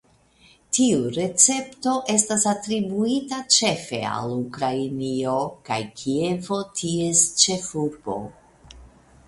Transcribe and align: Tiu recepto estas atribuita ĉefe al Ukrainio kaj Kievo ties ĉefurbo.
Tiu 0.75 1.01
recepto 1.17 1.91
estas 2.13 2.45
atribuita 2.53 3.41
ĉefe 3.57 4.01
al 4.13 4.33
Ukrainio 4.39 5.35
kaj 5.69 5.79
Kievo 6.01 6.57
ties 6.81 7.21
ĉefurbo. 7.45 8.17